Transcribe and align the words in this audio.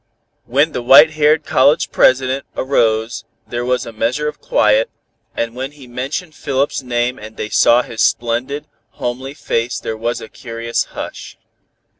When 0.45 0.71
the 0.71 0.81
white 0.81 1.11
haired 1.11 1.45
college 1.45 1.91
president 1.91 2.47
arose 2.55 3.23
there 3.45 3.63
was 3.63 3.85
a 3.85 3.91
measure 3.93 4.27
of 4.27 4.41
quiet, 4.41 4.89
and 5.37 5.53
when 5.53 5.73
he 5.73 5.85
mentioned 5.85 6.33
Philip's 6.33 6.81
name 6.81 7.19
and 7.19 7.37
they 7.37 7.49
saw 7.49 7.83
his 7.83 8.01
splendid, 8.01 8.65
homely 8.93 9.35
face 9.35 9.79
there 9.79 9.95
was 9.95 10.19
a 10.19 10.27
curious 10.27 10.85
hush. 10.97 11.37